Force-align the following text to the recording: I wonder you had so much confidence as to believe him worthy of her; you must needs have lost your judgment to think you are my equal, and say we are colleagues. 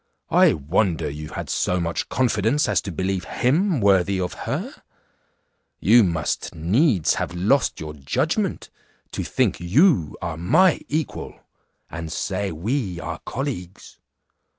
I 0.31 0.53
wonder 0.53 1.07
you 1.11 1.29
had 1.29 1.47
so 1.47 1.79
much 1.79 2.09
confidence 2.09 2.67
as 2.67 2.81
to 2.81 2.91
believe 2.91 3.25
him 3.25 3.79
worthy 3.79 4.19
of 4.19 4.33
her; 4.49 4.73
you 5.79 6.03
must 6.03 6.55
needs 6.55 7.13
have 7.13 7.35
lost 7.35 7.79
your 7.79 7.93
judgment 7.93 8.71
to 9.11 9.23
think 9.23 9.59
you 9.59 10.17
are 10.19 10.37
my 10.37 10.81
equal, 10.89 11.35
and 11.87 12.11
say 12.11 12.51
we 12.51 12.99
are 12.99 13.19
colleagues. 13.27 13.99